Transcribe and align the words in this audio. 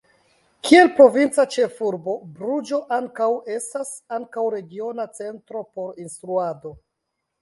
Kiel 0.67 0.87
provinca 0.99 1.43
ĉefurbo 1.55 2.15
Bruĝo 2.39 2.79
ankaŭ 2.99 3.27
estas 3.59 3.93
ankaŭ 4.21 4.47
regiona 4.57 5.07
centro 5.21 5.63
por 5.77 6.05
instruado. 6.07 6.75